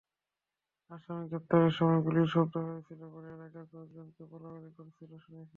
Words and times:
আসামি 0.91 1.23
গ্রেপ্তারের 1.27 1.73
সময় 1.77 2.01
গুলির 2.05 2.29
শব্দ 2.35 2.55
হয়েছিল 2.67 3.01
বলে 3.13 3.29
এলাকার 3.35 3.65
কয়েকজনকে 3.71 4.23
বলাবলি 4.31 4.69
করতে 4.77 5.03
শুনেছি। 5.17 5.49